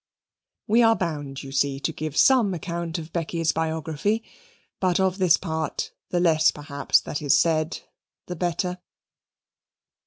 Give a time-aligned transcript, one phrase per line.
[0.65, 4.23] We are bound, you see, to give some account of Becky's biography,
[4.79, 7.81] but of this part, the less, perhaps, that is said
[8.25, 8.79] the better.